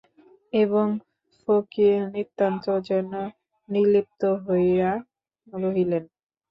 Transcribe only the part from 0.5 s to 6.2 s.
এবং ফকির নিতান্ত যেন নির্লিপ্ত হইয়া রহিলেন।